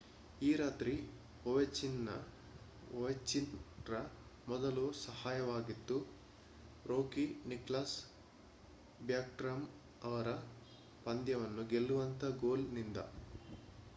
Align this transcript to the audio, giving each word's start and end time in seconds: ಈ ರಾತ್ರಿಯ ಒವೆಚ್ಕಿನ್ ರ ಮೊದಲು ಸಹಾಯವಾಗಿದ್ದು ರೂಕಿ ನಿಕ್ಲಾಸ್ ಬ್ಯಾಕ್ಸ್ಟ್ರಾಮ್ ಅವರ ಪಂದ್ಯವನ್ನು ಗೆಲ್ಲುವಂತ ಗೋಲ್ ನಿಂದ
ಈ 0.41 0.55
ರಾತ್ರಿಯ 0.59 1.01
ಒವೆಚ್ಕಿನ್ 2.93 3.51
ರ 3.85 3.99
ಮೊದಲು 4.47 4.85
ಸಹಾಯವಾಗಿದ್ದು 5.01 5.97
ರೂಕಿ 6.85 7.25
ನಿಕ್ಲಾಸ್ 7.45 7.95
ಬ್ಯಾಕ್ಸ್ಟ್ರಾಮ್ 8.99 9.67
ಅವರ 10.01 10.31
ಪಂದ್ಯವನ್ನು 11.05 11.65
ಗೆಲ್ಲುವಂತ 11.71 12.33
ಗೋಲ್ 12.43 12.67
ನಿಂದ 12.73 12.97